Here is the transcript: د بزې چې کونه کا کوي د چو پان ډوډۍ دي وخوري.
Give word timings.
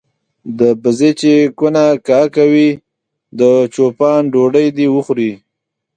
د 0.59 0.61
بزې 0.81 1.11
چې 1.19 1.31
کونه 1.57 1.83
کا 2.07 2.21
کوي 2.35 2.69
د 3.39 3.41
چو 3.73 3.83
پان 3.97 4.21
ډوډۍ 4.33 4.67
دي 4.77 4.87
وخوري. 4.95 5.31